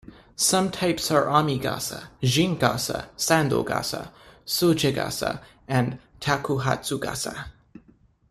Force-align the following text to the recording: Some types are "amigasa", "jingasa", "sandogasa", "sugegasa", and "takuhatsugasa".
Some 0.35 0.71
types 0.71 1.11
are 1.11 1.27
"amigasa", 1.27 2.05
"jingasa", 2.23 3.09
"sandogasa", 3.19 4.09
"sugegasa", 4.47 5.41
and 5.67 5.99
"takuhatsugasa". 6.19 7.49